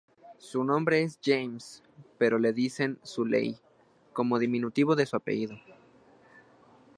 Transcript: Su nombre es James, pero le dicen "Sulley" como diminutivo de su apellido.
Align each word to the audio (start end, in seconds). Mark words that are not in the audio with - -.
Su 0.39 0.63
nombre 0.63 1.03
es 1.03 1.19
James, 1.23 1.83
pero 2.17 2.39
le 2.39 2.53
dicen 2.53 2.97
"Sulley" 3.03 3.59
como 4.13 4.39
diminutivo 4.39 4.95
de 4.95 5.05
su 5.05 5.15
apellido. 5.15 5.59